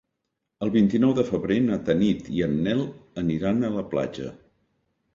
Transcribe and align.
El 0.67 0.71
vint-i-nou 0.75 1.13
de 1.19 1.25
febrer 1.27 1.59
na 1.67 1.79
Tanit 1.91 2.33
i 2.39 2.43
en 2.49 2.59
Nel 2.67 2.83
aniran 3.27 3.63
a 3.71 3.75
la 3.81 3.89
platja. 3.97 4.37